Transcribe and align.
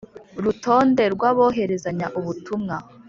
Rutonde 0.43 1.03
rw 1.13 1.21
aboherezanyabutumwa 1.31 2.75